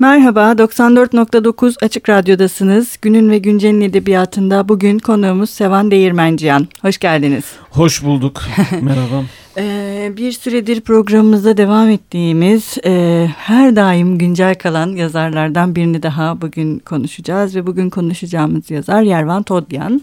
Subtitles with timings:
[0.00, 2.96] Merhaba, 94.9 Açık Radyo'dasınız.
[3.02, 6.68] Günün ve Güncel'in edebiyatında bugün konuğumuz Sevan Değirmenciyan.
[6.82, 7.44] Hoş geldiniz.
[7.70, 8.42] Hoş bulduk.
[8.82, 9.24] Merhaba.
[9.56, 16.78] Ee, bir süredir programımızda devam ettiğimiz e, her daim güncel kalan yazarlardan birini daha bugün
[16.78, 17.56] konuşacağız.
[17.56, 20.02] Ve bugün konuşacağımız yazar Yervan Todyan.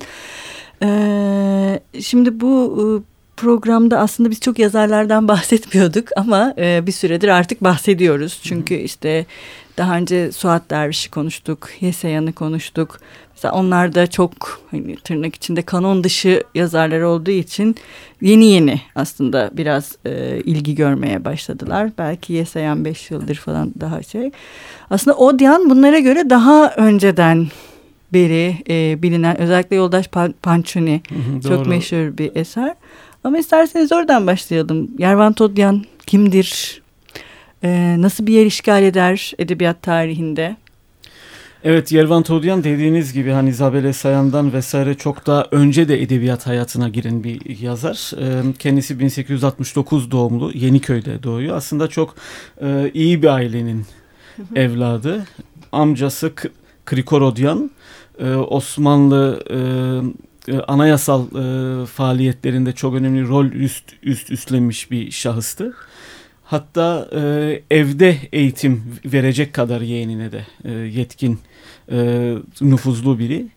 [0.84, 3.04] Ee, şimdi bu
[3.38, 8.40] programda aslında biz çok yazarlardan bahsetmiyorduk ama e, bir süredir artık bahsediyoruz.
[8.44, 9.26] Çünkü işte
[9.78, 13.00] daha önce Suat Derviş'i konuştuk, Yeseyan'ı konuştuk.
[13.36, 17.76] Mesela onlar da çok hani, tırnak içinde kanon dışı yazarlar olduğu için
[18.22, 21.92] yeni yeni aslında biraz e, ilgi görmeye başladılar.
[21.98, 24.32] Belki Yeseyan beş yıldır falan daha şey.
[24.90, 27.48] Aslında Odyan bunlara göre daha önceden
[28.14, 30.08] beri e, bilinen özellikle Yoldaş
[30.42, 31.02] Pançuni
[31.48, 32.76] çok meşhur bir eser.
[33.26, 34.90] Ama isterseniz oradan başlayalım.
[34.98, 36.82] Yervan Todyan kimdir?
[37.64, 40.56] Ee, nasıl bir yer işgal eder edebiyat tarihinde?
[41.64, 46.90] Evet Yervan Todyan dediğiniz gibi hani Zabele Sayan'dan vesaire çok daha önce de edebiyat hayatına
[46.90, 48.12] giren bir yazar.
[48.22, 51.58] Ee, kendisi 1869 doğumlu Yeniköy'de doğuyor.
[51.58, 52.16] Aslında çok
[52.62, 53.86] e, iyi bir ailenin
[54.56, 55.26] evladı.
[55.72, 56.50] Amcası K
[56.86, 57.72] Krikorodyan
[58.20, 59.44] e, Osmanlı
[60.48, 65.74] e, anayasal e, faaliyetlerinde çok önemli rol üst üst üstlenmiş bir şahıstı.
[66.44, 71.40] Hatta e, evde eğitim verecek kadar yeğenine de e, yetkin
[71.92, 73.48] e, nüfuzlu biri.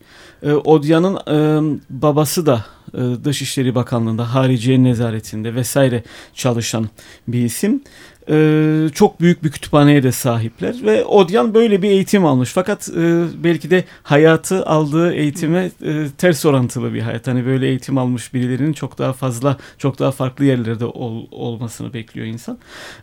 [0.42, 6.02] E, Odya'nın e, babası da e, Dışişleri Bakanlığı'nda, Hariciye Nezaretinde vesaire
[6.34, 6.88] çalışan
[7.28, 7.82] bir isim
[8.30, 12.50] e, çok büyük bir kütüphaneye de sahipler ve Odyan böyle bir eğitim almış.
[12.52, 17.26] Fakat e, belki de hayatı aldığı eğitime e, ters orantılı bir hayat.
[17.26, 22.26] Hani böyle eğitim almış birilerinin çok daha fazla çok daha farklı yerlerde ol, olmasını bekliyor
[22.26, 22.58] insan.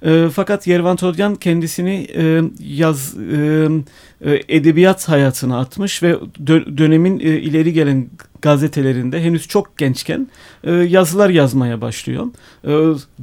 [0.06, 3.68] E, fakat Yervant Odyan kendisini e, yaz e,
[4.22, 6.16] e edebiyat hayatına atmış ve
[6.48, 8.10] dö dönemin e, ileri gelen
[8.46, 10.28] gazetelerinde henüz çok gençken
[10.64, 12.28] e, yazılar yazmaya başlıyor.
[12.64, 12.70] E,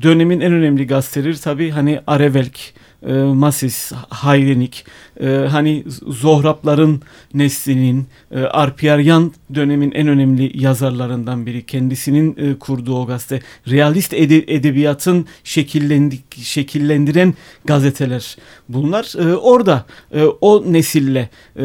[0.03, 2.59] dönemin en önemli gazeteleri tabii hani Arevelk,
[3.07, 4.85] e, Masis, Hayrenik,
[5.21, 7.03] e, hani Zohrapların
[7.35, 11.67] neslinin, e, Arpiyaryan dönemin en önemli yazarlarından biri.
[11.67, 13.41] Kendisinin e, kurduğu o gazete.
[13.71, 18.37] Realist ede, edebiyatın şekillendi, şekillendiren gazeteler
[18.69, 19.13] bunlar.
[19.19, 21.65] E, orada e, o nesille e,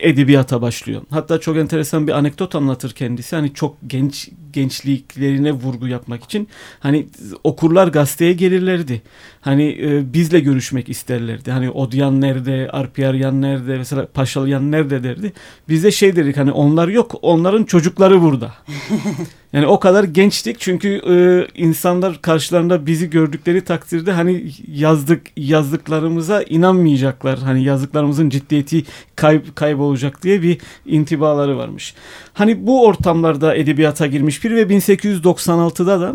[0.00, 1.02] edebiyata başlıyor.
[1.10, 3.36] Hatta çok enteresan bir anekdot anlatır kendisi.
[3.36, 6.48] Hani çok genç gençliklerine vurgu yapmak için
[6.80, 7.06] hani
[7.44, 9.02] okurlar gazeteye gelirlerdi.
[9.42, 11.50] Hani e, bizle görüşmek isterlerdi.
[11.50, 15.32] Hani Odyan nerede, Arpiyaryan nerede, mesela Paşalyan nerede derdi.
[15.68, 18.54] Biz de şey dedik hani onlar yok, onların çocukları burada.
[19.52, 21.14] yani o kadar gençtik çünkü e,
[21.62, 27.38] insanlar karşılarında bizi gördükleri takdirde hani yazdık yazdıklarımıza inanmayacaklar.
[27.38, 28.84] Hani yazdıklarımızın ciddiyeti
[29.16, 31.94] kayb kaybolacak diye bir intibaları varmış.
[32.32, 36.14] Hani bu ortamlarda edebiyata girmiş biri ve 1896'da da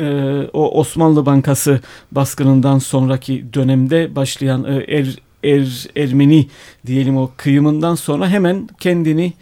[0.00, 1.80] e, o Osmanlı Bankası
[2.12, 6.48] baskınından sonraki dönemde başlayan e, er, er, Ermeni
[6.86, 9.32] diyelim o kıyımından sonra hemen kendini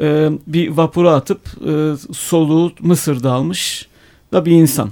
[0.00, 3.88] e, bir vapura atıp e, soluğu Mısır'da almış
[4.32, 4.90] da bir insan.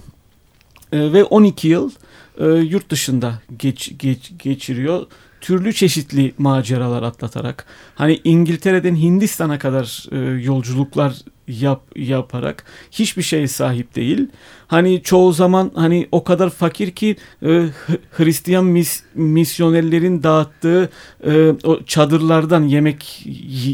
[0.92, 1.90] E, ve 12 yıl
[2.38, 5.06] e, yurt dışında geç, geç, geçiriyor
[5.40, 11.14] türlü çeşitli maceralar atlatarak hani İngiltere'den Hindistan'a kadar e, yolculuklar
[11.48, 14.28] yap, yaparak hiçbir şeye sahip değil.
[14.66, 17.66] Hani çoğu zaman hani o kadar fakir ki e,
[18.10, 20.90] Hristiyan mis, misyonerlerin dağıttığı
[21.26, 23.26] e, o çadırlardan yemek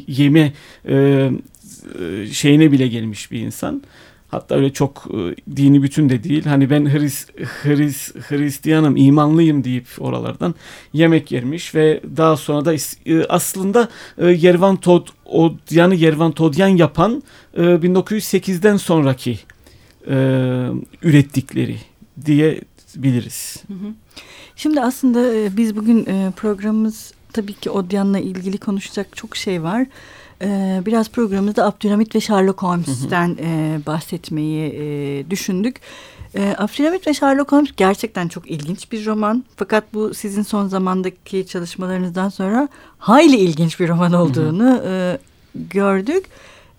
[0.06, 0.52] yeme
[0.88, 1.30] e,
[2.00, 3.82] e, şeyine bile gelmiş bir insan.
[4.30, 6.44] Hatta öyle çok e, dini bütün de değil.
[6.44, 7.26] Hani ben Hris,
[7.62, 10.54] Hris, Hristiyanım, imanlıyım deyip oralardan
[10.92, 13.88] yemek yermiş ve daha sonra da e, aslında
[14.18, 17.22] e, Yervan Tod Odyan'ı Yervan Todyan yapan
[17.56, 19.38] 1908'den sonraki
[21.02, 21.76] ürettikleri
[22.26, 22.60] diye
[22.96, 23.62] biliriz.
[24.56, 26.04] Şimdi aslında biz bugün
[26.36, 29.86] programımız tabii ki Odyan'la ilgili konuşacak çok şey var.
[30.42, 35.80] Ee, biraz programımızda Abdülhamit ve Sherlock Holmes'ten e, bahsetmeyi e, düşündük.
[36.34, 39.44] E, Abdülhamit ve Sherlock Holmes gerçekten çok ilginç bir roman.
[39.56, 45.18] Fakat bu sizin son zamandaki çalışmalarınızdan sonra hayli ilginç bir roman olduğunu e,
[45.54, 46.24] gördük.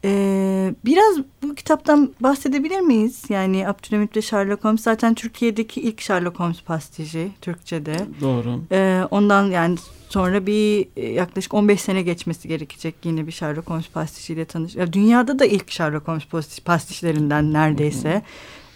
[0.05, 3.23] Ee, biraz bu kitaptan bahsedebilir miyiz?
[3.29, 7.95] Yani Abdülhamit ve Sherlock Holmes zaten Türkiye'deki ilk Sherlock Holmes pastiji Türkçe'de.
[8.21, 8.59] Doğru.
[8.71, 9.77] Ee, ondan yani
[10.11, 14.75] sonra bir e, yaklaşık 15 sene geçmesi gerekecek yine bir Sherlock Holmes pastijiyle tanış.
[14.75, 18.21] Dünyada da ilk Sherlock Holmes pastişlerinden neredeyse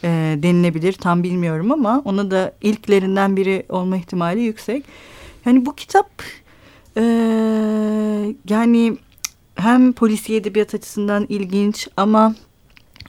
[0.04, 0.94] e, denilebilir.
[0.94, 4.86] Tam bilmiyorum ama ona da ilklerinden biri olma ihtimali yüksek.
[5.46, 6.10] Yani bu kitap
[6.98, 7.04] e,
[8.50, 8.98] yani
[9.56, 12.36] hem polisiye edebiyat açısından ilginç ama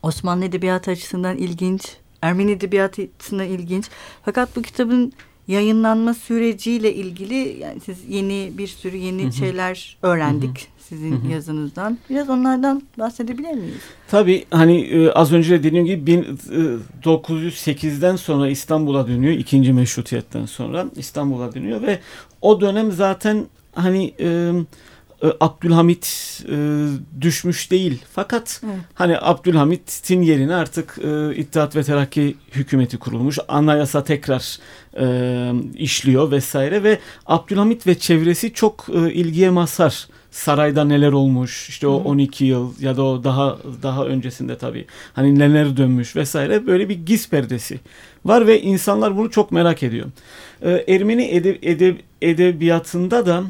[0.03, 3.85] Osmanlı edebiyatı açısından ilginç, Ermeni edebiyatı açısından ilginç.
[4.25, 5.13] Fakat bu kitabın
[5.49, 9.33] yayınlanma süreciyle ilgili yani siz yeni bir sürü yeni hı hı.
[9.33, 10.61] şeyler öğrendik.
[10.61, 11.33] Hı hı sizin hı hı.
[11.33, 11.99] yazınızdan.
[12.11, 13.83] Biraz onlardan bahsedebilir miyiz?
[14.09, 19.33] Tabii hani e, az önce de dediğim gibi 1908'den e, sonra İstanbul'a dönüyor.
[19.33, 21.99] ikinci meşrutiyetten sonra İstanbul'a dönüyor ve
[22.41, 24.53] o dönem zaten hani e, e,
[25.41, 26.07] Abdülhamit
[26.49, 26.87] e,
[27.21, 28.03] düşmüş değil.
[28.13, 28.77] Fakat evet.
[28.95, 33.39] hani Abdülhamit'in yerine artık e, İttihat ve Terakki hükümeti kurulmuş.
[33.49, 34.59] Anayasa tekrar
[35.01, 41.87] e, işliyor vesaire ve Abdülhamit ve çevresi çok e, ilgiye mazhar sarayda neler olmuş işte
[41.87, 46.89] o 12 yıl ya da o daha daha öncesinde tabii hani neler dönmüş vesaire böyle
[46.89, 47.81] bir giz perdesi
[48.29, 50.07] var ve insanlar bunu çok merak ediyor.
[50.63, 53.43] Ee, Ermeni edeb, edeb, edebiyatında da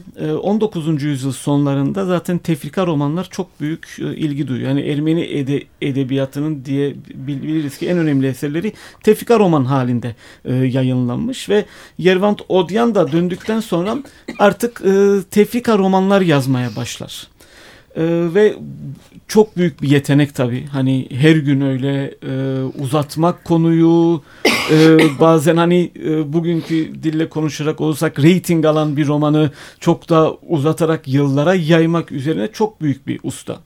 [0.42, 0.88] 19.
[0.88, 4.68] E, yüzyıl sonlarında zaten tefrika romanlar çok büyük e, ilgi duyuyor.
[4.68, 10.14] Yani Ermeni ede, edebiyatının diye biliriz ki en önemli eserleri tefrika roman halinde
[10.44, 11.64] e, yayınlanmış ve
[11.98, 13.96] Yervant Odyan da döndükten sonra
[14.38, 14.82] artık
[15.30, 17.28] tefrika romanlar yazmaya başlar.
[17.96, 18.02] Ee,
[18.34, 18.56] ve
[19.28, 20.66] çok büyük bir yetenek tabii.
[20.66, 24.22] Hani her gün öyle e, uzatmak konuyu
[24.70, 29.50] e, bazen hani e, bugünkü dille konuşarak olursak rating alan bir romanı
[29.80, 33.60] çok da uzatarak yıllara yaymak üzerine çok büyük bir usta.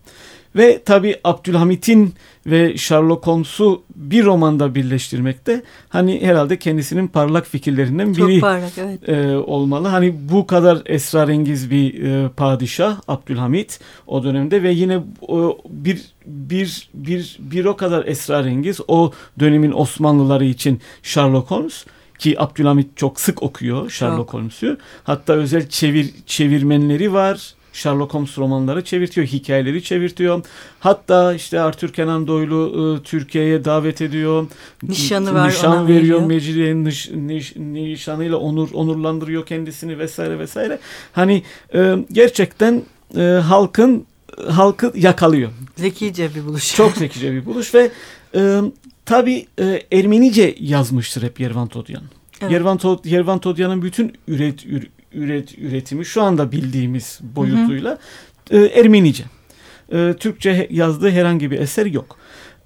[0.56, 2.14] Ve tabi Abdülhamit'in
[2.46, 9.08] ve Sherlock Holmes'u bir romanda birleştirmekte hani herhalde kendisinin parlak fikirlerinden biri Çok parlak, evet.
[9.08, 9.88] e, olmalı.
[9.88, 16.88] Hani bu kadar esrarengiz bir e, padişah Abdülhamit o dönemde ve yine o, bir bir
[16.94, 21.84] bir bir o kadar esrarengiz o dönemin Osmanlıları için Sherlock Holmes
[22.18, 24.78] ki Abdülhamit çok sık okuyor Sherlock Holmes'u.
[25.04, 30.44] Hatta özel çevir çevirmenleri var Sherlock Holmes romanları çevirtiyor, hikayeleri çevirtiyor.
[30.80, 34.46] Hatta işte Arthur Kenan Doyle'u e, Türkiye'ye davet ediyor.
[34.82, 40.78] Nişanı var Nişan veriyor, Mecidiye'nin niş, niş, nişanıyla onur onurlandırıyor kendisini vesaire vesaire.
[41.12, 41.42] Hani
[41.74, 42.82] e, gerçekten
[43.16, 44.06] e, halkın
[44.48, 45.50] halkı yakalıyor.
[45.76, 46.74] Zekice bir buluş.
[46.76, 47.90] Çok zekice bir buluş ve
[48.34, 48.60] e,
[49.06, 52.02] tabii e, Ermenice yazmıştır hep Yervan Todyan.
[52.40, 52.52] Evet.
[52.52, 54.66] Yervan, Tod, Yervan Todyan'ın bütün üret,
[55.12, 57.98] üret, üretimi şu anda bildiğimiz boyutuyla
[58.50, 58.66] hı hı.
[58.66, 59.24] E, Ermenice.
[59.92, 62.16] E, Türkçe yazdığı herhangi bir eser yok.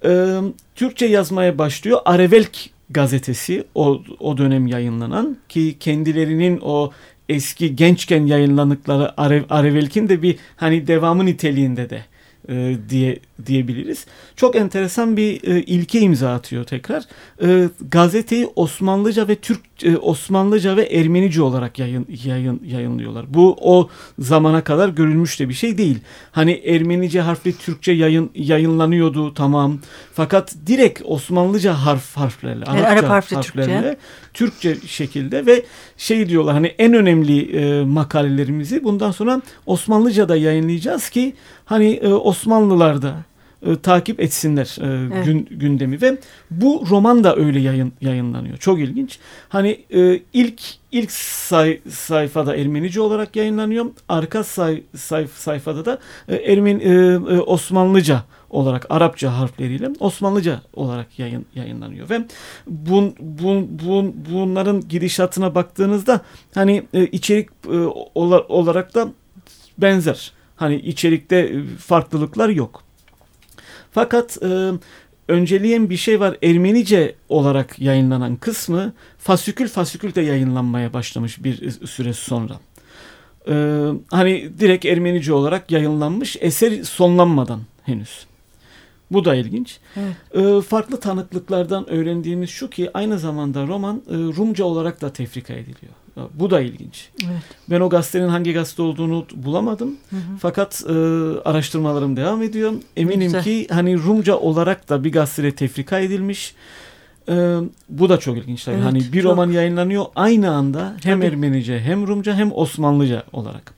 [0.05, 0.39] E,
[0.75, 1.99] Türkçe yazmaya başlıyor.
[2.05, 6.91] Arevelk gazetesi o, o dönem yayınlanan ki kendilerinin o
[7.29, 12.05] eski gençken yayınlanıkları Are, Arevelk'in de bir hani devamı niteliğinde de
[12.49, 14.05] e, diye diyebiliriz.
[14.35, 17.03] Çok enteresan bir e, ilke imza atıyor tekrar.
[17.43, 23.25] E, gazeteyi Osmanlıca ve Türk e, Osmanlıca ve Ermenice olarak yayın, yayın yayınlıyorlar.
[23.33, 23.89] Bu o
[24.19, 25.99] zamana kadar görülmüş de bir şey değil.
[26.31, 29.79] Hani Ermenice harfli Türkçe yayın yayınlanıyordu tamam.
[30.13, 33.97] Fakat direkt Osmanlıca harf harflerle, Arapça Arap harfli harflerle
[34.33, 34.65] Türkçe.
[34.71, 35.65] Türkçe şekilde ve
[35.97, 41.33] şey diyorlar hani en önemli e, makalelerimizi bundan sonra Osmanlıca'da yayınlayacağız ki
[41.65, 43.15] hani e, Osmanlılarda
[43.65, 45.25] e, takip etsinler e, evet.
[45.25, 46.17] gün, gündemi ve
[46.51, 48.57] bu roman da öyle yayın yayınlanıyor.
[48.57, 49.19] Çok ilginç.
[49.49, 53.85] Hani e, ilk ilk say, sayfada Ermenice olarak yayınlanıyor.
[54.09, 61.19] Arka say, say, sayfada da e, Ermeni e, e, Osmanlıca olarak Arapça harfleriyle Osmanlıca olarak
[61.19, 62.25] yayın, yayınlanıyor ve
[62.67, 66.21] bun, bun, bun, bunların gidişatına baktığınızda
[66.53, 67.77] hani e, içerik e,
[68.49, 69.07] olarak da
[69.77, 70.31] benzer.
[70.55, 72.83] Hani içerikte e, farklılıklar yok.
[73.91, 74.71] Fakat e,
[75.27, 76.37] önceleyen bir şey var.
[76.43, 82.59] Ermenice olarak yayınlanan kısmı fasikül fasikül de yayınlanmaya başlamış bir süre sonra.
[83.47, 88.25] Ee, hani direkt Ermenice olarak yayınlanmış eser sonlanmadan henüz.
[89.11, 89.79] Bu da ilginç.
[89.95, 90.15] Evet.
[90.33, 95.93] Ee, farklı tanıklıklardan öğrendiğimiz şu ki aynı zamanda roman e, Rumca olarak da tefrika ediliyor.
[96.33, 97.09] Bu da ilginç.
[97.25, 97.43] Evet.
[97.69, 99.95] Ben o gazetenin hangi gazete olduğunu bulamadım.
[100.09, 100.19] Hı hı.
[100.39, 100.93] Fakat e,
[101.45, 102.73] araştırmalarım devam ediyor.
[102.97, 103.43] Eminim Güzel.
[103.43, 106.55] ki hani Rumca olarak da bir gazetede tefrika edilmiş.
[107.29, 107.57] E,
[107.89, 108.75] bu da çok ilginç tabii.
[108.75, 109.31] Evet, hani bir çok.
[109.31, 111.25] roman yayınlanıyor aynı anda hem tabii.
[111.31, 113.73] Ermenice hem Rumca hem Osmanlıca olarak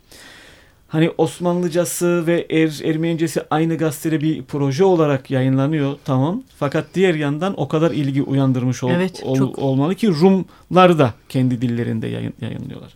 [0.88, 6.44] hani Osmanlıcası ve er, Ermenicesi aynı gazetede bir proje olarak yayınlanıyor tamam.
[6.60, 9.60] Fakat diğer yandan o kadar ilgi uyandırmış ol, evet, ol, çok...
[9.60, 12.94] olmalı ki Rumlar da kendi dillerinde yayın, yayınlıyorlar.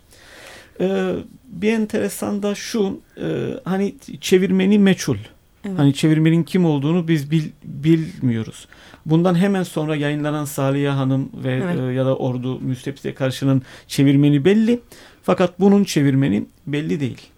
[0.80, 1.12] Ee,
[1.46, 3.26] bir enteresan da şu e,
[3.64, 5.16] hani çevirmeni meçhul.
[5.64, 5.78] Evet.
[5.78, 8.68] Hani çevirmenin kim olduğunu biz bil, bilmiyoruz.
[9.06, 11.80] Bundan hemen sonra yayınlanan Saliye Hanım ve evet.
[11.80, 14.80] e, ya da Ordu Müstepsite karşının çevirmeni belli.
[15.22, 17.31] Fakat bunun çevirmeni belli değil.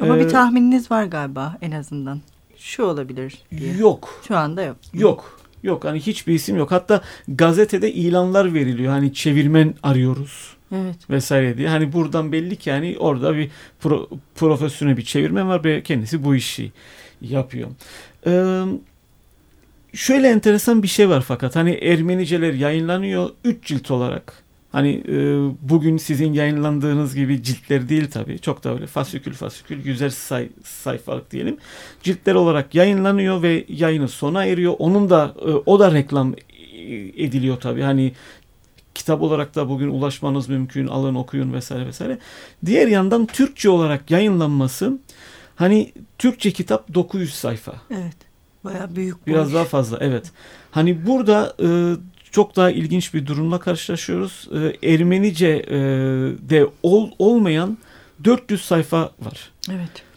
[0.00, 2.20] Ama ee, bir tahmininiz var galiba en azından.
[2.58, 3.76] Şu olabilir diye.
[3.76, 4.22] Yok.
[4.28, 4.76] Şu anda yok.
[4.94, 5.40] Yok.
[5.62, 6.72] Yok hani hiçbir isim yok.
[6.72, 8.92] Hatta gazetede ilanlar veriliyor.
[8.92, 10.56] Hani çevirmen arıyoruz.
[10.72, 11.10] Evet.
[11.10, 11.68] Vesaire diye.
[11.68, 16.34] Hani buradan belli ki yani orada bir pro, profesyonel bir çevirmen var ve kendisi bu
[16.34, 16.72] işi
[17.20, 17.68] yapıyor.
[18.26, 18.62] Ee,
[19.94, 24.42] şöyle enteresan bir şey var fakat hani Ermeniceler yayınlanıyor 3 cilt olarak.
[24.72, 25.14] Hani e,
[25.62, 28.38] bugün sizin yayınlandığınız gibi ciltler değil tabii.
[28.38, 31.58] Çok da öyle fasikül fasikül güzel say, sayfalık diyelim.
[32.02, 34.74] Ciltler olarak yayınlanıyor ve yayını sona eriyor.
[34.78, 36.34] Onun da e, o da reklam
[37.16, 37.82] ediliyor tabii.
[37.82, 38.12] Hani
[38.94, 40.86] kitap olarak da bugün ulaşmanız mümkün.
[40.86, 42.18] Alın okuyun vesaire vesaire.
[42.66, 44.98] Diğer yandan Türkçe olarak yayınlanması
[45.56, 47.72] hani Türkçe kitap 900 sayfa.
[47.90, 48.16] Evet.
[48.64, 49.26] Bayağı büyük.
[49.26, 49.54] Biraz boş.
[49.54, 50.32] daha fazla evet.
[50.70, 51.68] Hani burada e,
[52.30, 54.48] çok daha ilginç bir durumla karşılaşıyoruz.
[54.82, 55.78] E, Ermenice e,
[56.50, 57.78] de ol, olmayan
[58.24, 59.50] 400 sayfa var.
[59.70, 60.10] Evet.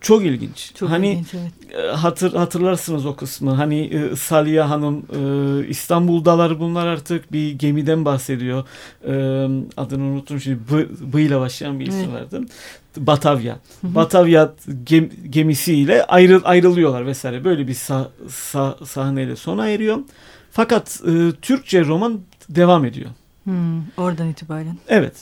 [0.00, 0.72] Çok ilginç.
[0.74, 1.84] Çok hani ilginç, evet.
[1.84, 3.50] E, hatır hatırlarsınız o kısmı.
[3.50, 8.64] Hani e, Saliha Hanım e, İstanbul'dalar bunlar artık bir gemiden bahsediyor.
[9.04, 9.12] E,
[9.76, 10.58] adını unuttum şimdi.
[10.72, 12.32] B, B ile başlayan bir isim evet.
[12.32, 12.48] verdim.
[12.96, 13.58] Batavya.
[13.80, 13.94] Hı hı.
[13.94, 14.52] Batavya
[14.84, 17.44] gem, gemisiyle ayrı, ayrılıyorlar vesaire.
[17.44, 19.98] Böyle bir sah, sah, sahneyle sona eriyor.
[20.58, 23.10] Fakat e, Türkçe roman devam ediyor.
[23.44, 24.76] Hmm, oradan itibaren.
[24.88, 25.12] Evet.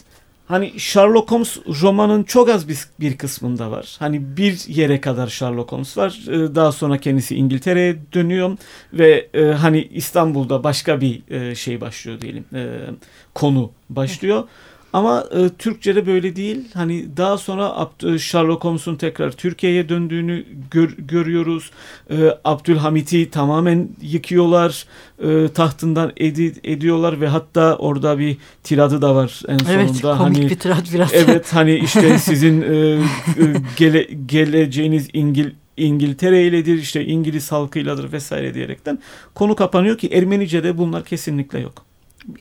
[0.47, 3.97] Hani Sherlock Holmes romanın çok az bir, bir kısmında var.
[3.99, 6.21] Hani bir yere kadar Sherlock Holmes var.
[6.29, 8.57] Ee, daha sonra kendisi İngiltere'ye dönüyor
[8.93, 12.45] ve e, hani İstanbul'da başka bir e, şey başlıyor diyelim.
[12.55, 12.79] E,
[13.35, 14.39] konu başlıyor.
[14.39, 14.49] Evet.
[14.97, 16.65] Ama e, Türkçe'de böyle değil.
[16.75, 21.71] Hani daha sonra e, Sherlock Holmes'un tekrar Türkiye'ye döndüğünü gör, görüyoruz.
[22.11, 24.87] E, Abdülhamit'i tamamen yıkıyorlar.
[25.23, 29.73] E, tahtından edi, ediyorlar ve hatta orada bir tiradı da var en sonunda.
[29.73, 31.15] Evet komik hani, bir tirad biraz.
[31.15, 33.01] Evet hani işte sizin e, e,
[33.77, 38.99] gele, geleceğiniz İngil İngiltere iledir işte İngiliz halkıyladır vesaire diyerekten
[39.35, 41.86] konu kapanıyor ki Ermenice'de bunlar kesinlikle yok.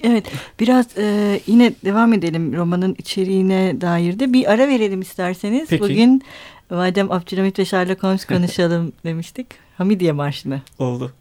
[0.03, 0.25] Evet
[0.59, 5.69] biraz e, yine devam edelim romanın içeriğine dair de bir ara verelim isterseniz.
[5.69, 5.83] Peki.
[5.83, 6.23] Bugün
[6.69, 9.47] madem Abdülhamit ve Sherlock Holmes konuşalım demiştik.
[9.77, 10.61] Hamidiye Marşı'nı.
[10.79, 11.13] Oldu.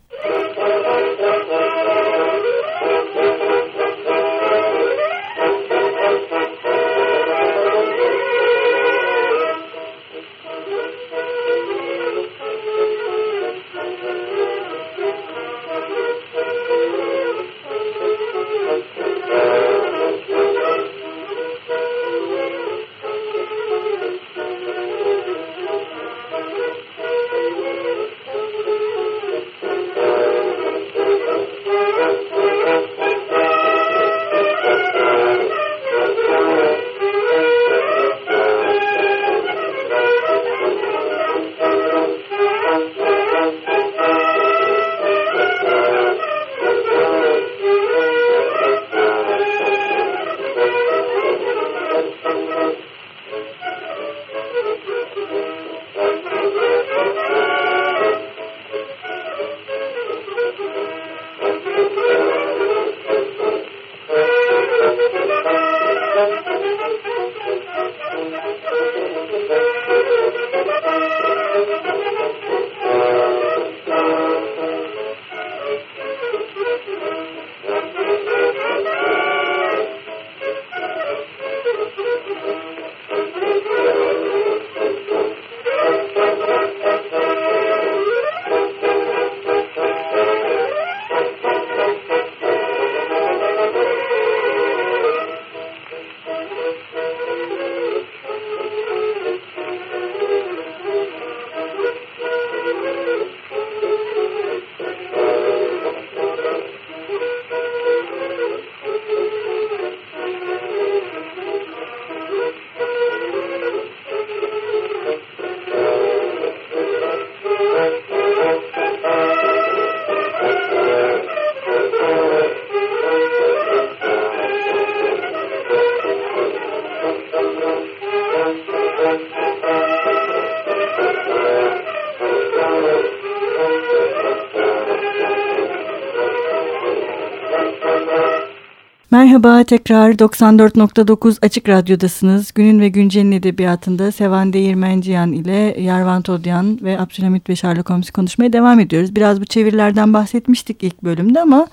[139.34, 142.52] Merhaba tekrar 94.9 Açık Radyo'dasınız.
[142.54, 148.80] Günün ve Güncel'in edebiyatında Sevan Değirmenciyan ile Yarvan Todyan ve Abdülhamit Sherlock Holmes konuşmaya devam
[148.80, 149.16] ediyoruz.
[149.16, 151.66] Biraz bu çevirilerden bahsetmiştik ilk bölümde ama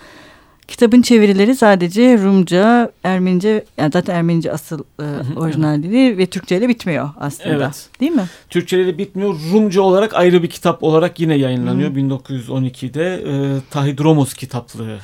[0.67, 6.69] kitabın çevirileri sadece Rumca, Ermenice, yani zaten Ermenice asıl e, orijinal dili ve Türkçe ile
[6.69, 7.55] bitmiyor aslında.
[7.55, 7.89] Evet.
[7.99, 8.25] Değil mi?
[8.49, 9.35] Türkçe ile bitmiyor.
[9.53, 11.89] Rumca olarak ayrı bir kitap olarak yine yayınlanıyor.
[11.89, 11.99] Hı.
[11.99, 14.99] 1912'de e, Tahidromos kitaplığı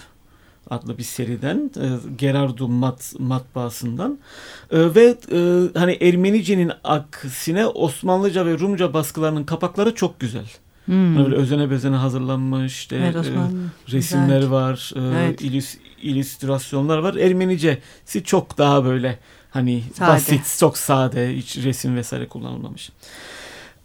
[0.70, 4.20] adlı bir seriden e, Gerardum mat, matbaasından
[4.72, 10.46] e, ve e, hani Ermenice'nin aksine Osmanlıca ve Rumca baskılarının kapakları çok güzel.
[10.86, 11.18] Hmm.
[11.18, 14.52] Böyle özene bezene hazırlanmış işte evet, e, resimler güzel.
[14.52, 15.42] var, e, evet.
[15.42, 17.16] ilüs, illüstrasyonlar var.
[17.16, 19.20] Ermenicesi çok daha böyle
[19.52, 20.10] hani sade.
[20.10, 22.90] basit, çok sade, hiç resim vesaire kullanılmamış.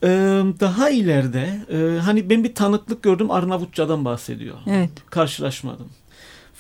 [0.05, 0.09] Ee,
[0.61, 4.57] daha ileride e, hani ben bir tanıklık gördüm Arnavutçadan bahsediyor.
[4.67, 4.91] Evet.
[5.11, 5.89] Karşılaşmadım.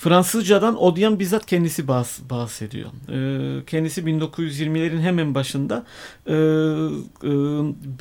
[0.02, 2.90] Fransızcadan Odian bizzat kendisi bahs bahsediyor.
[3.08, 5.84] E, kendisi 1920'lerin hemen başında
[6.26, 6.36] e, e,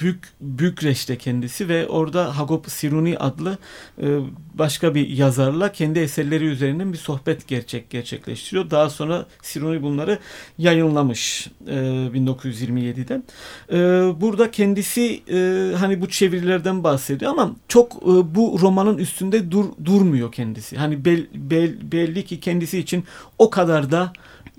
[0.01, 3.57] Bük, Bükreş'te kendisi ve orada Hagop Siruni adlı
[4.01, 4.19] e,
[4.53, 8.69] başka bir yazarla kendi eserleri üzerinden bir sohbet gerçek gerçekleştiriyor.
[8.69, 10.19] Daha sonra Siruni bunları
[10.57, 13.21] yayınlamış e, 1927'de.
[13.71, 13.77] E,
[14.21, 20.31] burada kendisi e, hani bu çevirilerden bahsediyor ama çok e, bu romanın üstünde dur, durmuyor
[20.31, 20.77] kendisi.
[20.77, 23.03] Hani bel, bel, belli ki kendisi için
[23.37, 24.13] o kadar da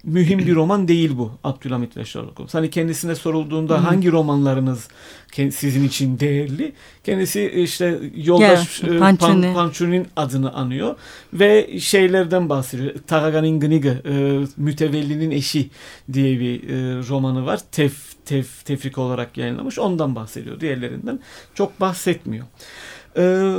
[0.04, 2.54] mühim bir roman değil bu Abdülhamit ve Sherlock Holmes.
[2.54, 3.84] Hani kendisine sorulduğunda hmm.
[3.84, 4.88] hangi romanlarınız
[5.34, 6.72] sizin için değerli?
[7.04, 10.96] Kendisi işte yoldaş yeah, Pan, Panchuni'nin adını anıyor
[11.32, 12.94] ve şeylerden bahsediyor.
[13.06, 15.70] Taraganin Gniga, e, Mütevellinin Eşi
[16.12, 17.60] diye bir e, romanı var.
[17.72, 19.78] Tef, tef, tefrik olarak yayınlamış.
[19.78, 20.60] Ondan bahsediyor.
[20.60, 21.20] Diğerlerinden
[21.54, 22.46] çok bahsetmiyor.
[23.16, 23.52] Ee,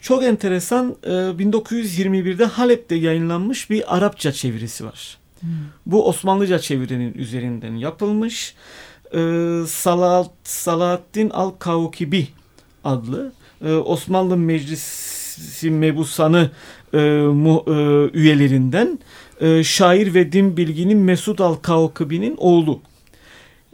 [0.00, 5.18] çok enteresan e, 1921'de Halep'te yayınlanmış bir Arapça çevirisi var.
[5.40, 5.48] Hmm.
[5.86, 8.54] Bu Osmanlıca çevirinin üzerinden yapılmış.
[9.14, 12.28] Ee, Salat, Salahaddin Al-Kaukibi
[12.84, 13.32] adlı
[13.64, 16.50] e, Osmanlı Meclisi Mebusanı
[16.94, 17.72] e, mu, e,
[18.18, 18.98] üyelerinden
[19.40, 22.80] e, şair ve din bilginin Mesud Al-Kaukibi'nin oğlu.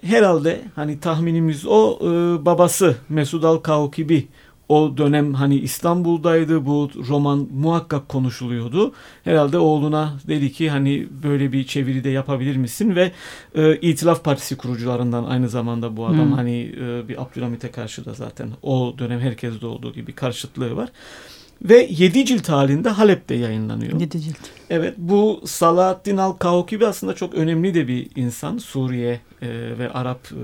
[0.02, 2.07] Herhalde hani tahminimiz o e,
[2.45, 4.28] babası Mesud Al-Kaukibi
[4.68, 8.92] o dönem hani İstanbul'daydı bu roman muhakkak konuşuluyordu.
[9.24, 13.12] Herhalde oğluna dedi ki hani böyle bir çeviri de yapabilir misin ve
[13.55, 16.33] e, İtilaf Partisi kurucularından aynı zamanda bu adam hmm.
[16.33, 20.88] hani e, bir Abdülhamit'e karşı da zaten o dönem herkeste olduğu gibi karşıtlığı var.
[21.62, 24.00] Ve 7 cilt halinde Halep'te yayınlanıyor.
[24.00, 24.37] 7 cilt.
[24.70, 29.48] Evet bu Salahaddin Al-Kaukibi aslında çok önemli de bir insan Suriye e,
[29.79, 30.42] ve Arap e,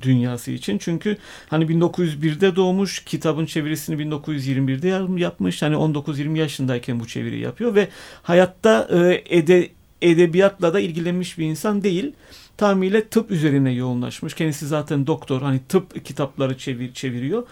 [0.00, 0.78] dünyası için.
[0.78, 1.16] Çünkü
[1.48, 4.88] hani 1901'de doğmuş, kitabın çevirisini 1921'de
[5.20, 5.62] yapmış.
[5.62, 7.88] Hani 19-20 yaşındayken bu çeviri yapıyor ve
[8.22, 9.70] hayatta e, ede,
[10.10, 12.12] edebiyatla da ilgilenmiş bir insan değil
[12.56, 14.34] tamamıyla tıp üzerine yoğunlaşmış.
[14.34, 15.42] Kendisi zaten doktor.
[15.42, 17.42] Hani tıp kitapları çevir, çeviriyor.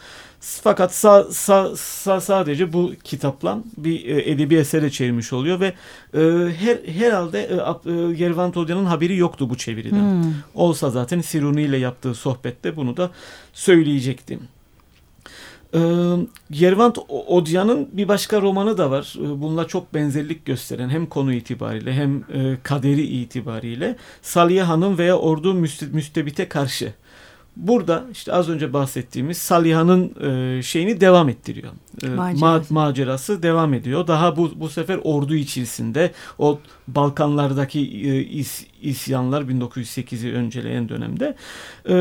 [0.40, 5.66] Fakat sa, sa, sa, sadece bu kitapla bir e, edebi esere çevirmiş oluyor ve
[6.14, 6.20] e,
[6.58, 10.22] her herhalde e, e, Yervan Todya'nın haberi yoktu bu çeviriden.
[10.22, 10.34] Hmm.
[10.54, 13.10] Olsa zaten Siruni ile yaptığı sohbette bunu da
[13.52, 14.40] söyleyecektim.
[15.74, 15.78] Ee,
[16.50, 19.14] Yervant Odya'nın bir başka romanı da var.
[19.18, 22.24] Bununla çok benzerlik gösteren hem konu itibariyle hem
[22.62, 25.54] kaderi itibariyle Saliye Hanım veya Ordu
[25.92, 26.94] Müstebit'e karşı
[27.56, 31.72] Burada işte az önce bahsettiğimiz Saliha'nın e, şeyini devam ettiriyor.
[32.02, 32.74] E, macerası.
[32.74, 34.06] Ma macerası devam ediyor.
[34.06, 41.36] Daha bu bu sefer ordu içerisinde o Balkanlardaki e, is, isyanlar 1908'i önceleyen dönemde
[41.88, 41.94] e,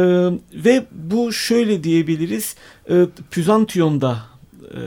[0.54, 2.56] ve bu şöyle diyebiliriz
[2.90, 4.18] e, Püzantiyon'da
[4.64, 4.80] e,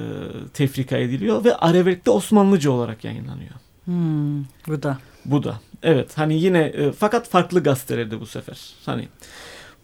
[0.53, 3.55] tefrika ediliyor ve Arevek'te Osmanlıca olarak yayınlanıyor.
[3.85, 4.99] Hmm, bu da.
[5.25, 5.61] Bu da.
[5.83, 8.75] Evet hani yine e, fakat farklı gazetelerde bu sefer.
[8.87, 9.09] Hani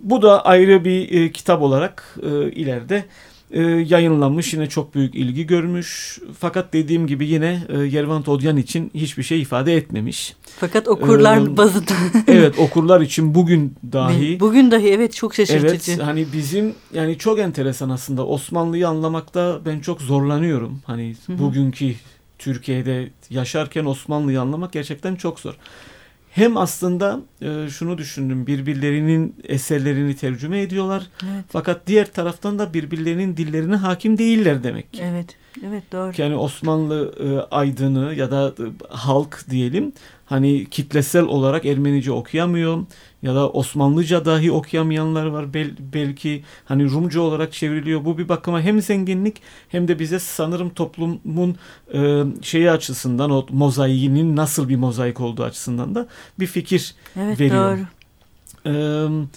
[0.02, 3.04] bu da ayrı bir e, kitap olarak e, ileride
[3.50, 4.54] e, yayınlanmış.
[4.54, 6.18] Yine çok büyük ilgi görmüş.
[6.38, 10.36] Fakat dediğim gibi yine e, Yervant Odyan için hiçbir şey ifade etmemiş.
[10.60, 11.92] Fakat okurlar ee, bazında.
[12.26, 14.40] evet okurlar için bugün dahi.
[14.40, 15.92] Bugün dahi evet çok şaşırtıcı.
[15.92, 20.80] Evet hani bizim yani çok enteresan aslında Osmanlı'yı anlamakta ben çok zorlanıyorum.
[20.84, 21.38] Hani Hı-hı.
[21.38, 21.94] bugünkü
[22.38, 25.56] Türkiye'de yaşarken Osmanlı'yı anlamak gerçekten çok zor
[26.30, 31.06] hem aslında e, şunu düşündüm birbirlerinin eserlerini tercüme ediyorlar.
[31.22, 31.44] Evet.
[31.48, 34.86] Fakat diğer taraftan da birbirlerinin dillerine hakim değiller demek.
[35.00, 35.36] Evet.
[35.66, 36.12] Evet doğru.
[36.18, 39.92] Yani Osmanlı e, aydını ya da e, halk diyelim
[40.26, 42.86] hani kitlesel olarak Ermenice okuyamıyor
[43.22, 48.04] ya da Osmanlıca dahi okuyamayanlar var Bel, belki hani Rumca olarak çevriliyor.
[48.04, 51.56] Bu bir bakıma hem zenginlik hem de bize sanırım toplumun
[51.94, 56.06] e, şeyi açısından o mozaiğinin nasıl bir mozaik olduğu açısından da
[56.38, 57.78] bir fikir evet, veriyor.
[57.78, 57.86] Evet doğru.
[58.64, 59.28] Evet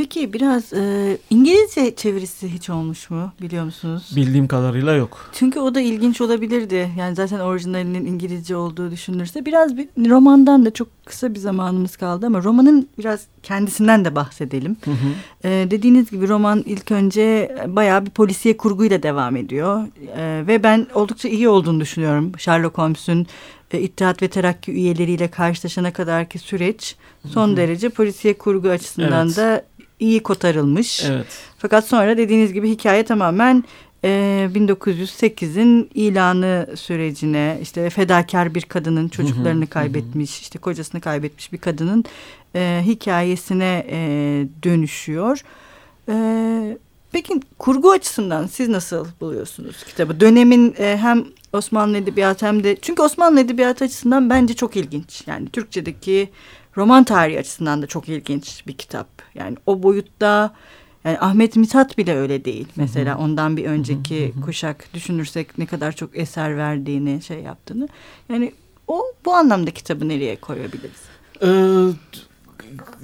[0.00, 4.12] Peki biraz e, İngilizce çevirisi hiç olmuş mu biliyor musunuz?
[4.16, 5.30] Bildiğim kadarıyla yok.
[5.32, 6.90] Çünkü o da ilginç olabilirdi.
[6.98, 9.46] Yani zaten orijinalinin İngilizce olduğu düşünülürse.
[9.46, 14.76] Biraz bir romandan da çok kısa bir zamanımız kaldı ama romanın biraz kendisinden de bahsedelim.
[14.84, 14.94] Hı hı.
[15.44, 19.86] Ee, dediğiniz gibi roman ilk önce bayağı bir polisiye kurguyla devam ediyor.
[20.16, 22.32] Ee, ve ben oldukça iyi olduğunu düşünüyorum.
[22.38, 23.26] Sherlock Holmes'un
[23.70, 26.96] e, İttihat ve Terakki üyeleriyle karşılaşana kadarki süreç
[27.28, 27.56] son hı hı.
[27.56, 29.36] derece polisiye kurgu açısından evet.
[29.36, 31.04] da iyi kotarılmış.
[31.04, 31.26] Evet.
[31.58, 33.64] Fakat sonra dediğiniz gibi hikaye tamamen
[34.04, 42.04] e, 1908'in ilanı sürecine işte fedakar bir kadının çocuklarını kaybetmiş işte kocasını kaybetmiş bir kadının
[42.54, 43.98] e, hikayesine e,
[44.62, 45.44] dönüşüyor.
[46.08, 46.78] E,
[47.12, 50.20] peki kurgu açısından siz nasıl buluyorsunuz kitabı?
[50.20, 55.22] Dönemin e, hem Osmanlı Edebiyatı hem de çünkü Osmanlı Edebiyatı açısından bence çok ilginç.
[55.26, 56.28] Yani Türkçedeki
[56.76, 59.08] roman tarihi açısından da çok ilginç bir kitap.
[59.34, 60.54] Yani o boyutta
[61.04, 62.68] yani Ahmet Mithat bile öyle değil.
[62.76, 67.88] Mesela ondan bir önceki kuşak düşünürsek ne kadar çok eser verdiğini, şey yaptığını.
[68.28, 68.52] Yani
[68.88, 71.00] o bu anlamda kitabı nereye koyabiliriz?
[71.42, 71.48] Ee,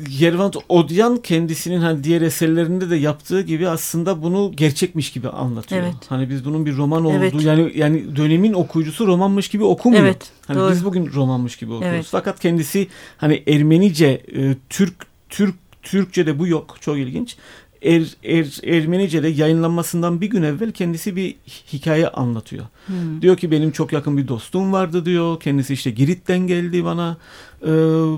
[0.09, 5.83] Yervant Odyan kendisinin hani diğer eserlerinde de yaptığı gibi aslında bunu gerçekmiş gibi anlatıyor.
[5.83, 5.95] Evet.
[6.09, 7.43] Hani biz bunun bir roman olduğu evet.
[7.43, 10.03] yani yani dönemin okuyucusu romanmış gibi okumuyor.
[10.03, 10.71] Evet, hani doğru.
[10.71, 11.97] biz bugün romanmış gibi okuyoruz.
[11.97, 12.07] Evet.
[12.11, 14.95] Fakat kendisi hani Ermenice, e, Türk
[15.29, 16.77] Türk Türkçe'de bu yok.
[16.81, 17.37] Çok ilginç.
[17.83, 21.35] Er, er, Ermenice'de yayınlanmasından bir gün evvel kendisi bir
[21.73, 22.65] hikaye anlatıyor.
[22.87, 23.23] Hmm.
[23.23, 25.41] Diyor ki benim çok yakın bir dostum vardı diyor.
[25.41, 27.17] Kendisi işte Girit'ten geldi bana.
[27.63, 27.67] Ee,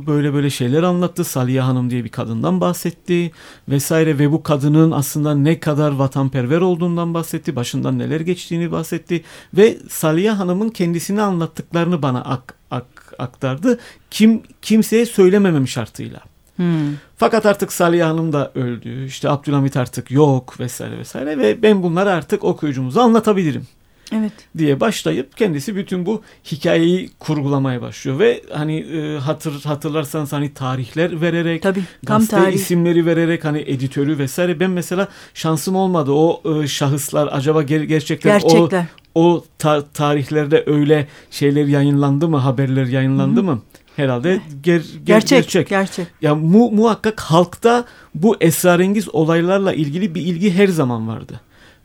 [0.06, 1.24] böyle böyle şeyler anlattı.
[1.24, 3.32] Saliha Hanım diye bir kadından bahsetti
[3.68, 7.56] vesaire ve bu kadının aslında ne kadar vatanperver olduğundan bahsetti.
[7.56, 13.78] Başından neler geçtiğini bahsetti ve Saliha Hanım'ın kendisini anlattıklarını bana ak, ak, aktardı.
[14.10, 16.20] Kim kimseye söylememem şartıyla.
[16.58, 16.94] Hmm.
[17.16, 19.04] Fakat artık Salih Hanım da öldü.
[19.06, 23.66] İşte Abdülhamit artık yok vesaire vesaire ve ben bunları artık okuyucumuza anlatabilirim.
[24.12, 24.32] Evet.
[24.58, 31.20] diye başlayıp kendisi bütün bu hikayeyi kurgulamaya başlıyor ve hani e, hatır hatırlarsanız hani tarihler
[31.20, 32.54] vererek Tabii, tam gazete tarih.
[32.54, 38.40] isimleri vererek hani editörü vesaire ben mesela şansım olmadı o e, şahıslar acaba ger gerçekten
[38.40, 38.84] Gerçekler.
[39.14, 43.46] o o ta tarihlerde öyle şeyler yayınlandı mı haberler yayınlandı Hı -hı.
[43.46, 43.62] mı
[43.98, 45.28] herhalde ger, ger, gerçek.
[45.38, 45.68] Gerçek.
[45.68, 46.06] gerçek.
[46.22, 47.84] Ya mu, muhakkak halkta
[48.14, 51.40] bu esrarengiz olaylarla ilgili bir ilgi her zaman vardı.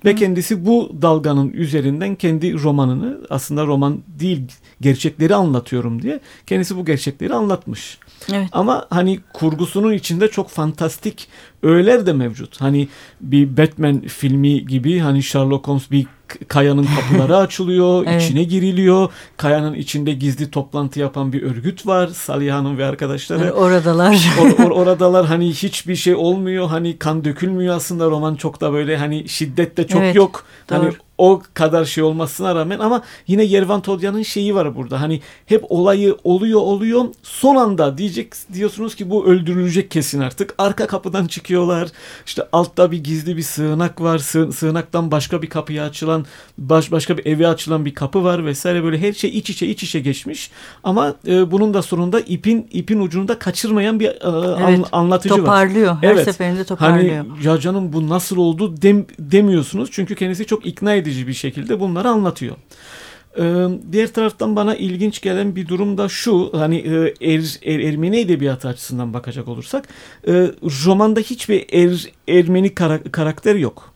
[0.06, 0.16] Ve Hı.
[0.16, 4.42] kendisi bu dalganın üzerinden kendi romanını aslında roman değil
[4.82, 7.98] gerçekleri anlatıyorum diye kendisi bu gerçekleri anlatmış.
[8.34, 8.50] Evet.
[8.52, 11.28] Ama hani kurgusunun içinde çok fantastik
[11.64, 12.62] öğeler de mevcut.
[12.62, 12.88] Hani
[13.22, 16.08] bir Batman filmi gibi hani Sherlock Holmes bir
[16.48, 18.22] kayanın kapıları açılıyor, evet.
[18.22, 19.10] içine giriliyor.
[19.38, 22.08] Kayanın içinde gizli toplantı yapan bir örgüt var.
[22.08, 23.40] Saliha Hanım ve arkadaşları.
[23.40, 24.28] Yani oradalar.
[24.42, 26.68] or, or, oradalar hani hiçbir şey olmuyor.
[26.68, 30.46] Hani kan dökülmüyor aslında roman çok da böyle hani şiddet de çok evet, yok.
[30.70, 30.86] Hani doğru.
[30.86, 35.02] Hani o kadar şey olmasına rağmen ama yine Yervan Todya'nın şeyi var burada.
[35.02, 37.06] Hani hep olayı oluyor oluyor.
[37.24, 40.56] Son anda diyecek diyorsunuz ki bu öldürülecek kesin artık.
[40.58, 41.90] Arka kapıdan çıkıyorlar.
[42.26, 44.18] İşte altta bir gizli bir sığınak var.
[44.18, 46.26] Sığ, sığınaktan başka bir kapıya açılan
[46.58, 49.84] baş, başka bir eve açılan bir kapı var vesaire böyle her şey iç içe iç
[49.84, 50.52] içe geçmiş.
[50.84, 55.92] Ama e, bunun da sonunda ipin ipin ucunda kaçırmayan bir e, evet, an, anlatıcı toparlıyor.
[55.92, 55.98] var.
[56.02, 56.26] Her evet.
[56.26, 57.26] seferinde toparlıyor.
[57.26, 59.90] Hani ya canım bu nasıl oldu dem, demiyorsunuz.
[59.92, 62.56] Çünkü kendisi çok ikna edici bir şekilde bunları anlatıyor.
[63.40, 68.20] Ee, diğer taraftan bana ilginç gelen bir durum da şu hani e, er, er, Ermeni
[68.20, 69.88] edebiyatı açısından bakacak olursak
[70.28, 70.52] e,
[70.86, 73.94] romanda hiçbir er, Ermeni kara, karakter yok.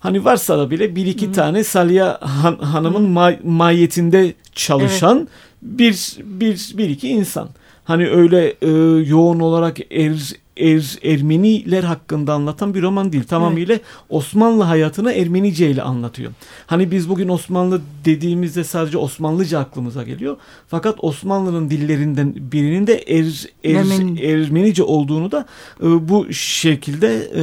[0.00, 1.32] Hani varsa da bile bir iki Hı.
[1.32, 5.28] tane Salya Han, Hanım'ın ma, mahiyetinde çalışan evet.
[5.62, 7.48] bir, bir, bir iki insan.
[7.84, 8.70] Hani öyle e,
[9.08, 13.24] yoğun olarak er, er, Ermeniler hakkında anlatan bir roman değil.
[13.24, 13.84] Tamamıyla evet.
[14.08, 16.32] Osmanlı hayatını Ermenice ile anlatıyor.
[16.66, 20.36] Hani biz bugün Osmanlı dediğimizde sadece Osmanlıca aklımıza geliyor.
[20.68, 24.20] Fakat Osmanlı'nın dillerinden birinin de er, er, Ermeni.
[24.20, 25.46] Ermenice olduğunu da
[25.82, 27.42] e, bu şekilde e,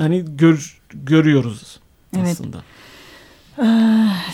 [0.00, 1.80] hani gör, görüyoruz
[2.16, 2.28] evet.
[2.28, 2.58] aslında.
[2.58, 2.81] Ah,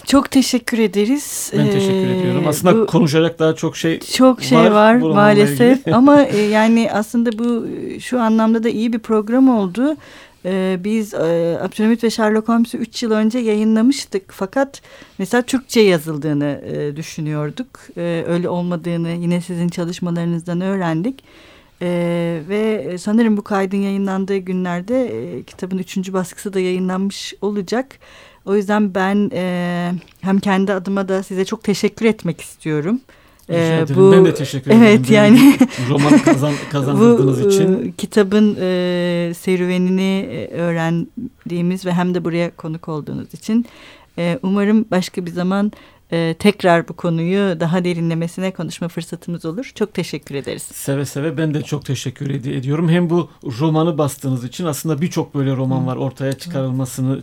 [0.07, 1.53] çok teşekkür ederiz.
[1.57, 2.45] Ben teşekkür ee, ediyorum.
[2.49, 5.89] Aslında bu, konuşacak daha çok şey çok şey var, var maalesef.
[5.89, 7.67] Ama e, yani aslında bu
[8.01, 9.97] şu anlamda da iyi bir program oldu.
[10.45, 14.33] Ee, biz e, Abdülhamit ve Sherlock Holmes'u 3 yıl önce yayınlamıştık.
[14.33, 14.83] Fakat
[15.19, 17.67] mesela Türkçe yazıldığını e, düşünüyorduk.
[17.97, 21.25] E, öyle olmadığını yine sizin çalışmalarınızdan öğrendik.
[21.83, 27.99] Ee, ve sanırım bu kaydın yayınlandığı günlerde e, kitabın üçüncü baskısı da yayınlanmış olacak.
[28.45, 33.01] O yüzden ben e, hem kendi adıma da size çok teşekkür etmek istiyorum.
[33.51, 34.83] Ee, bu, ben de teşekkür ederim.
[34.83, 37.89] Evet yani romanı kazan, kazandırdığınız bu, için.
[37.89, 43.67] E, kitabın e, serüvenini e, öğrendiğimiz ve hem de buraya konuk olduğunuz için
[44.19, 45.73] e, umarım başka bir zaman
[46.13, 49.73] e, tekrar bu konuyu daha derinlemesine konuşma fırsatımız olur.
[49.75, 50.63] Çok teşekkür ederiz.
[50.63, 52.89] Seve seve ben de çok teşekkür ed ediyorum.
[52.89, 57.23] Hem bu romanı bastığınız için aslında birçok böyle roman var ortaya çıkarılmasını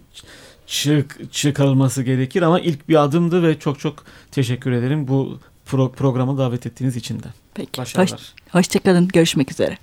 [0.68, 6.38] çık, çıkarılması gerekir ama ilk bir adımdı ve çok çok teşekkür ederim bu pro programa
[6.38, 7.28] davet ettiğiniz için de.
[7.54, 7.82] Peki.
[7.82, 8.12] Başarılar.
[8.12, 9.08] Hoş, hoşçakalın.
[9.08, 9.78] Görüşmek üzere.